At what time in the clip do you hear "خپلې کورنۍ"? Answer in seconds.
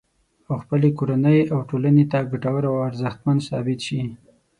0.63-1.39